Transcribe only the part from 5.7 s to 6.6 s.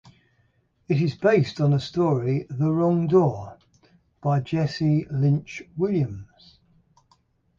Williams.